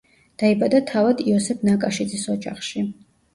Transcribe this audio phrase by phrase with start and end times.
[0.43, 2.85] დაიბადა თავად იოსებ ნაკაშიძის ოჯახში.